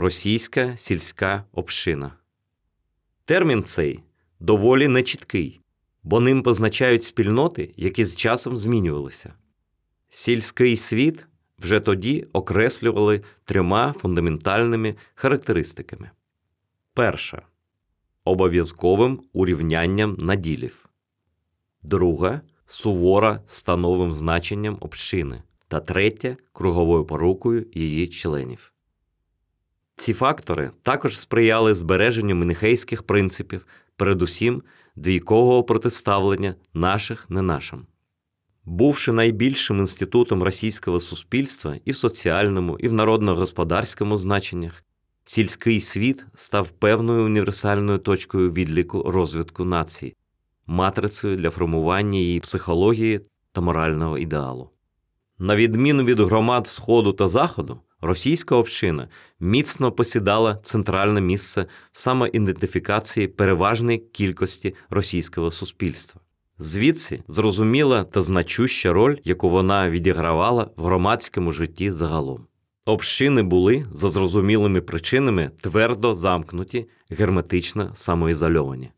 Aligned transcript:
російська 0.00 0.76
сільська 0.76 1.44
община. 1.52 2.12
Термін 3.24 3.62
цей 3.62 4.00
доволі 4.40 4.88
нечіткий, 4.88 5.60
бо 6.02 6.20
ним 6.20 6.42
позначають 6.42 7.02
спільноти, 7.02 7.74
які 7.76 8.04
з 8.04 8.16
часом 8.16 8.56
змінювалися. 8.56 9.34
Сільський 10.08 10.76
світ 10.76 11.26
вже 11.58 11.80
тоді 11.80 12.26
окреслювали 12.32 13.22
трьома 13.44 13.92
фундаментальними 13.92 14.94
характеристиками. 15.14 16.10
Перша 16.94 17.42
обов'язковим 18.24 19.20
урівнянням 19.32 20.16
наділів, 20.18 20.88
друга 21.82 22.40
сувора 22.66 23.42
становим 23.46 24.12
значенням 24.12 24.76
общини, 24.80 25.42
та 25.68 25.80
третя 25.80 26.36
круговою 26.52 27.04
порукою 27.04 27.66
її 27.74 28.08
членів. 28.08 28.72
Ці 30.00 30.12
фактори 30.12 30.70
також 30.82 31.18
сприяли 31.18 31.74
збереженню 31.74 32.34
мінихейських 32.34 33.02
принципів, 33.02 33.66
передусім 33.96 34.62
двійкового 34.96 35.64
протиставлення 35.64 36.54
наших 36.74 37.30
не 37.30 37.42
нашим. 37.42 37.86
Бувши 38.64 39.12
найбільшим 39.12 39.78
інститутом 39.78 40.42
російського 40.42 41.00
суспільства 41.00 41.76
і 41.84 41.90
в 41.90 41.96
соціальному, 41.96 42.78
і 42.78 42.88
в 42.88 42.92
народно-господарському 42.92 44.18
значеннях, 44.18 44.84
сільський 45.24 45.80
світ 45.80 46.24
став 46.34 46.68
певною 46.68 47.24
універсальною 47.24 47.98
точкою 47.98 48.52
відліку 48.52 49.02
розвитку 49.02 49.64
нації, 49.64 50.16
матрицею 50.66 51.36
для 51.36 51.50
формування 51.50 52.18
її 52.18 52.40
психології 52.40 53.20
та 53.52 53.60
морального 53.60 54.18
ідеалу. 54.18 54.70
На 55.38 55.56
відміну 55.56 56.04
від 56.04 56.20
громад 56.20 56.66
Сходу 56.66 57.12
та 57.12 57.28
Заходу, 57.28 57.80
російська 58.00 58.56
община 58.56 59.08
міцно 59.40 59.92
посідала 59.92 60.58
центральне 60.62 61.20
місце 61.20 61.66
в 61.92 62.00
самоідентифікації 62.00 63.28
переважної 63.28 63.98
кількості 63.98 64.74
російського 64.90 65.50
суспільства. 65.50 66.20
Звідси 66.58 67.22
зрозуміла 67.28 68.04
та 68.04 68.22
значуща 68.22 68.92
роль, 68.92 69.16
яку 69.24 69.48
вона 69.48 69.90
відігравала 69.90 70.70
в 70.76 70.84
громадському 70.84 71.52
житті 71.52 71.90
загалом. 71.90 72.46
Общини 72.86 73.42
були 73.42 73.86
за 73.92 74.10
зрозумілими 74.10 74.80
причинами 74.80 75.50
твердо 75.60 76.14
замкнуті, 76.14 76.88
герметично 77.10 77.90
самоізольовані. 77.94 78.90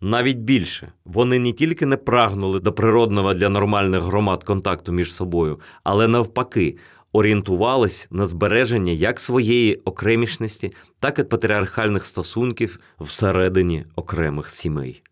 Навіть 0.00 0.38
більше 0.38 0.92
вони 1.04 1.38
не 1.38 1.52
тільки 1.52 1.86
не 1.86 1.96
прагнули 1.96 2.60
до 2.60 2.72
природного 2.72 3.34
для 3.34 3.48
нормальних 3.48 4.02
громад 4.02 4.44
контакту 4.44 4.92
між 4.92 5.14
собою, 5.14 5.60
але 5.84 6.08
навпаки 6.08 6.76
орієнтувались 7.16 8.08
на 8.10 8.26
збереження 8.26 8.92
як 8.92 9.20
своєї 9.20 9.76
окремішності, 9.76 10.72
так 11.00 11.18
і 11.18 11.24
патріархальних 11.24 12.06
стосунків 12.06 12.80
всередині 13.00 13.84
окремих 13.94 14.50
сімей. 14.50 15.02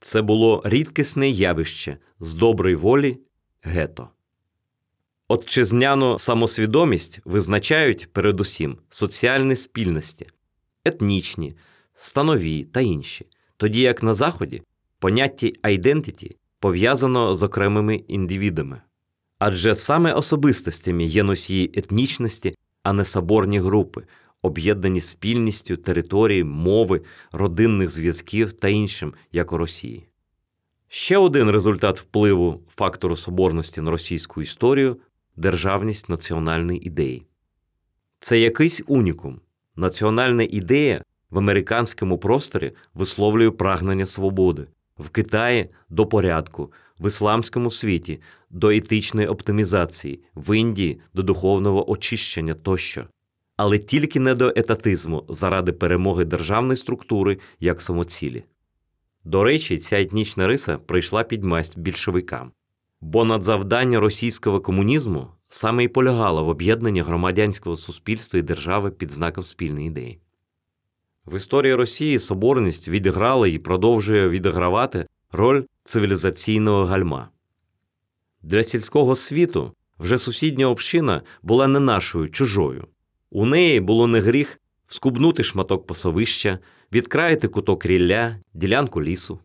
Це 0.00 0.22
було 0.22 0.62
рідкісне 0.64 1.28
явище 1.28 1.98
з 2.20 2.34
доброї 2.34 2.76
волі 2.76 3.18
гето. 3.62 4.08
Отчизняну 5.28 6.18
самосвідомість 6.18 7.20
визначають 7.24 8.12
передусім 8.12 8.78
соціальні 8.90 9.56
спільності, 9.56 10.26
етнічні, 10.84 11.54
станові 11.94 12.64
та 12.64 12.80
інші, 12.80 13.26
тоді 13.56 13.80
як 13.80 14.02
на 14.02 14.14
Заході 14.14 14.62
поняття 14.98 15.48
«айдентіті» 15.62 16.36
пов'язано 16.60 17.36
з 17.36 17.42
окремими 17.42 17.96
індивідами. 17.96 18.82
Адже 19.38 19.74
саме 19.74 20.12
особистостями 20.12 21.04
є 21.04 21.22
носії 21.22 21.70
етнічності, 21.74 22.54
а 22.82 22.92
не 22.92 23.04
соборні 23.04 23.58
групи, 23.60 24.04
об'єднані 24.42 25.00
спільністю 25.00 25.76
території, 25.76 26.44
мови, 26.44 27.00
родинних 27.32 27.90
зв'язків 27.90 28.52
та 28.52 28.68
іншим, 28.68 29.14
як 29.32 29.52
у 29.52 29.58
Росії. 29.58 30.08
Ще 30.88 31.18
один 31.18 31.50
результат 31.50 32.00
впливу 32.00 32.60
фактору 32.68 33.16
соборності 33.16 33.80
на 33.80 33.90
російську 33.90 34.42
історію 34.42 34.96
державність 35.36 36.08
національної 36.08 36.86
ідеї. 36.86 37.26
Це 38.20 38.38
якийсь 38.38 38.82
унікум. 38.86 39.40
Національна 39.76 40.42
ідея 40.42 41.02
в 41.30 41.38
американському 41.38 42.18
просторі 42.18 42.72
висловлює 42.94 43.50
прагнення 43.50 44.06
свободи, 44.06 44.66
в 44.98 45.08
Китаї 45.08 45.68
до 45.88 46.06
порядку, 46.06 46.72
в 47.00 47.06
ісламському 47.06 47.70
світі 47.70 48.20
до 48.50 48.70
етичної 48.70 49.26
оптимізації, 49.26 50.20
в 50.34 50.56
Індії 50.56 51.00
до 51.14 51.22
духовного 51.22 51.90
очищення 51.90 52.54
тощо. 52.54 53.06
Але 53.56 53.78
тільки 53.78 54.20
не 54.20 54.34
до 54.34 54.52
етатизму 54.56 55.24
заради 55.28 55.72
перемоги 55.72 56.24
державної 56.24 56.76
структури 56.76 57.38
як 57.60 57.82
самоцілі. 57.82 58.44
До 59.24 59.44
речі, 59.44 59.78
ця 59.78 60.00
етнічна 60.00 60.46
риса 60.46 60.78
прийшла 60.78 61.24
під 61.24 61.44
масть 61.44 61.78
більшовикам. 61.78 62.52
Бо 63.00 63.24
надзавдання 63.24 64.00
російського 64.00 64.60
комунізму 64.60 65.28
саме 65.48 65.84
і 65.84 65.88
полягало 65.88 66.44
в 66.44 66.48
об'єднанні 66.48 67.02
громадянського 67.02 67.76
суспільства 67.76 68.38
і 68.38 68.42
держави 68.42 68.90
під 68.90 69.10
знаком 69.10 69.44
спільної 69.44 69.86
ідеї. 69.86 70.20
В 71.28 71.36
історії 71.36 71.74
Росії 71.74 72.18
соборність 72.18 72.88
відіграла 72.88 73.48
і 73.48 73.58
продовжує 73.58 74.28
відігравати 74.28 75.06
роль 75.32 75.62
цивілізаційного 75.84 76.84
гальма. 76.84 77.28
Для 78.42 78.64
сільського 78.64 79.16
світу 79.16 79.72
вже 79.98 80.18
сусідня 80.18 80.66
община 80.70 81.22
була 81.42 81.66
не 81.66 81.80
нашою 81.80 82.28
чужою. 82.28 82.86
У 83.30 83.46
неї 83.46 83.80
було 83.80 84.06
не 84.06 84.20
гріх 84.20 84.60
вскубнути 84.86 85.42
шматок 85.42 85.86
пасовища, 85.86 86.58
відкраїти 86.92 87.48
куток 87.48 87.86
рілля, 87.86 88.36
ділянку 88.54 89.02
лісу. 89.02 89.38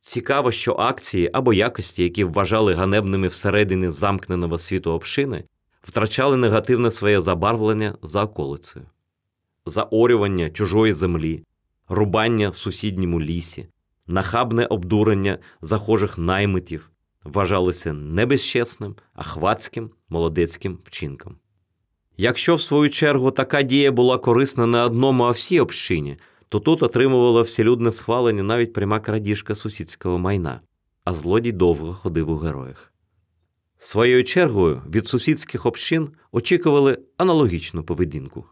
Цікаво, 0.00 0.52
що 0.52 0.72
акції 0.72 1.30
або 1.32 1.52
якості, 1.52 2.02
які 2.02 2.24
вважали 2.24 2.74
ганебними 2.74 3.28
всередині 3.28 3.90
замкненого 3.90 4.58
світу 4.58 4.92
общини, 4.92 5.44
втрачали 5.82 6.36
негативне 6.36 6.90
своє 6.90 7.20
забарвлення 7.20 7.94
за 8.02 8.24
околицею, 8.24 8.86
заорювання 9.66 10.50
чужої 10.50 10.92
землі, 10.92 11.44
рубання 11.88 12.48
в 12.48 12.56
сусідньому 12.56 13.20
лісі, 13.20 13.68
нахабне 14.06 14.66
обдурення 14.66 15.38
захожих 15.62 16.18
наймитів 16.18 16.90
вважалися 17.24 17.92
не 17.92 18.26
безчесним, 18.26 18.94
а 19.14 19.22
хвацьким 19.22 19.90
молодецьким 20.08 20.78
вчинком. 20.84 21.36
Якщо, 22.16 22.54
в 22.54 22.62
свою 22.62 22.90
чергу, 22.90 23.30
така 23.30 23.62
дія 23.62 23.92
була 23.92 24.18
корисна 24.18 24.66
не 24.66 24.78
одному, 24.78 25.24
а 25.24 25.30
всій 25.30 25.60
общині, 25.60 26.16
то 26.48 26.60
тут 26.60 26.82
отримувала 26.82 27.42
вселюдне 27.42 27.92
схвалення 27.92 28.42
навіть 28.42 28.72
пряма 28.72 29.00
крадіжка 29.00 29.54
сусідського 29.54 30.18
майна, 30.18 30.60
а 31.04 31.14
злодій 31.14 31.52
довго 31.52 31.94
ходив 31.94 32.30
у 32.30 32.36
героях. 32.36 32.92
Своєю 33.78 34.24
чергою 34.24 34.82
від 34.90 35.06
сусідських 35.06 35.66
общин 35.66 36.08
очікували 36.32 36.98
аналогічну 37.16 37.82
поведінку. 37.84 38.44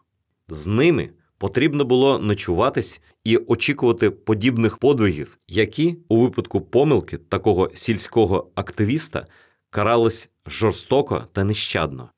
З 0.49 0.67
ними 0.67 1.11
потрібно 1.39 1.85
було 1.85 2.19
ночуватись 2.19 3.01
і 3.25 3.37
очікувати 3.37 4.11
подібних 4.11 4.79
подвигів, 4.79 5.39
які 5.49 5.99
у 6.09 6.23
випадку 6.23 6.61
помилки 6.61 7.19
такого 7.19 7.71
сільського 7.75 8.51
активіста 8.55 9.27
карались 9.71 10.31
жорстоко 10.47 11.27
та 11.33 11.45
нещадно. 11.45 12.11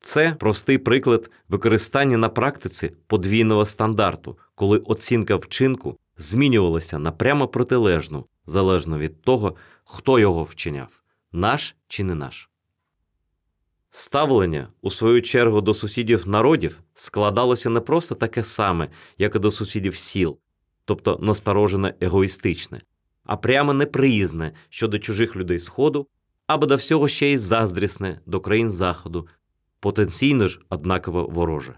Це 0.00 0.36
простий 0.40 0.78
приклад 0.78 1.30
використання 1.48 2.16
на 2.16 2.28
практиці 2.28 2.92
подвійного 3.06 3.64
стандарту, 3.64 4.38
коли 4.54 4.78
оцінка 4.78 5.36
вчинку 5.36 5.98
змінювалася 6.18 6.98
на 6.98 7.12
прямо 7.12 7.48
протилежну, 7.48 8.26
залежно 8.46 8.98
від 8.98 9.22
того, 9.22 9.56
хто 9.84 10.18
його 10.18 10.42
вчиняв 10.42 11.02
наш 11.32 11.76
чи 11.88 12.04
не 12.04 12.14
наш. 12.14 12.50
Ставлення, 13.96 14.68
у 14.82 14.90
свою 14.90 15.22
чергу, 15.22 15.60
до 15.60 15.74
сусідів 15.74 16.28
народів 16.28 16.80
складалося 16.94 17.70
не 17.70 17.80
просто 17.80 18.14
таке 18.14 18.44
саме, 18.44 18.88
як 19.18 19.34
і 19.34 19.38
до 19.38 19.50
сусідів 19.50 19.96
сіл, 19.96 20.38
тобто 20.84 21.18
насторожене 21.22 21.94
егоїстичне, 22.00 22.80
а 23.24 23.36
прямо 23.36 23.72
неприязне 23.72 24.52
щодо 24.68 24.98
чужих 24.98 25.36
людей 25.36 25.58
Сходу 25.58 26.06
або 26.46 26.66
до 26.66 26.76
всього 26.76 27.08
ще 27.08 27.28
й 27.28 27.38
заздрісне 27.38 28.20
до 28.26 28.40
країн 28.40 28.70
Заходу, 28.70 29.28
потенційно 29.80 30.48
ж 30.48 30.60
однаково 30.68 31.26
вороже. 31.26 31.74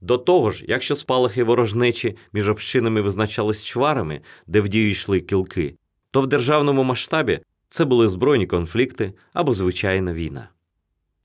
До 0.00 0.18
того 0.18 0.50
ж, 0.50 0.64
якщо 0.68 0.96
спалахи 0.96 1.44
ворожнечі 1.44 2.16
між 2.32 2.48
общинами 2.48 3.00
визначались 3.00 3.64
чварами, 3.64 4.20
де 4.46 4.60
в 4.60 4.68
дію 4.68 4.90
йшли 4.90 5.20
кілки, 5.20 5.76
то 6.10 6.20
в 6.20 6.26
державному 6.26 6.82
масштабі 6.84 7.40
це 7.68 7.84
були 7.84 8.08
збройні 8.08 8.46
конфлікти 8.46 9.12
або 9.32 9.52
звичайна 9.52 10.12
війна. 10.12 10.48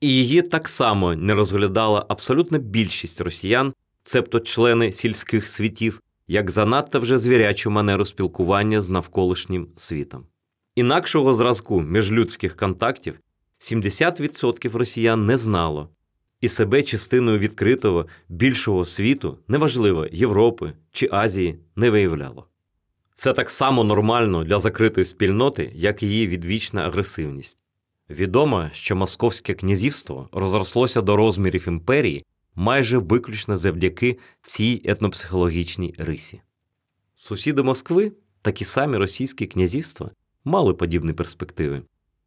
І 0.00 0.08
її 0.08 0.42
так 0.42 0.68
само 0.68 1.14
не 1.14 1.34
розглядала 1.34 2.06
абсолютна 2.08 2.58
більшість 2.58 3.20
росіян, 3.20 3.72
цебто 4.02 4.40
члени 4.40 4.92
сільських 4.92 5.48
світів, 5.48 6.00
як 6.28 6.50
занадто 6.50 6.98
вже 6.98 7.18
звірячу 7.18 7.70
манеру 7.70 8.06
спілкування 8.06 8.80
з 8.80 8.88
навколишнім 8.88 9.68
світом. 9.76 10.26
Інакшого 10.74 11.34
зразку 11.34 11.80
міжлюдських 11.80 12.56
контактів 12.56 13.20
70% 13.58 14.78
росіян 14.78 15.26
не 15.26 15.36
знало, 15.36 15.88
і 16.40 16.48
себе 16.48 16.82
частиною 16.82 17.38
відкритого 17.38 18.06
більшого 18.28 18.84
світу, 18.84 19.38
неважливо 19.48 20.06
Європи 20.12 20.72
чи 20.92 21.08
Азії, 21.12 21.58
не 21.76 21.90
виявляло. 21.90 22.46
Це 23.12 23.32
так 23.32 23.50
само 23.50 23.84
нормально 23.84 24.44
для 24.44 24.58
закритої 24.58 25.04
спільноти, 25.04 25.72
як 25.74 26.02
її 26.02 26.26
відвічна 26.26 26.82
агресивність. 26.86 27.59
Відомо, 28.10 28.68
що 28.72 28.96
Московське 28.96 29.54
князівство 29.54 30.28
розрослося 30.32 31.02
до 31.02 31.16
розмірів 31.16 31.68
імперії 31.68 32.24
майже 32.54 32.98
виключно 32.98 33.56
завдяки 33.56 34.18
цій 34.42 34.82
етнопсихологічній 34.84 35.94
рисі. 35.98 36.40
Сусіди 37.14 37.62
Москви, 37.62 38.12
такі 38.42 38.64
самі 38.64 38.96
російські 38.96 39.46
князівства, 39.46 40.10
мали 40.44 40.74
подібні 40.74 41.12
перспективи, 41.12 41.82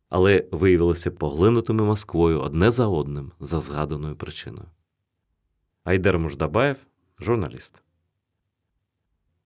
але 0.10 0.46
виявилися 0.52 1.12
поглинутими 1.12 1.84
Москвою 1.84 2.42
одне 2.42 2.72
за 2.72 2.88
одним 2.88 3.32
за 3.40 3.62
згаданою 3.62 4.16
причиною. 4.16 4.68
Айдер 5.84 6.20
Муждабаєв, 6.20 6.78
журналіст. 7.20 7.83